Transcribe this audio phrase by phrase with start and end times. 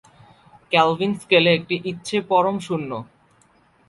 [0.71, 2.91] Kelvin স্কেলে একটি হচ্ছে পরম শূন্য।